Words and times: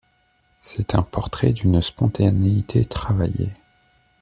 C'est 0.57 0.95
un 0.95 1.03
portrait 1.03 1.53
d'une 1.53 1.79
spontanéité 1.79 2.85
travaillée. 2.85 3.53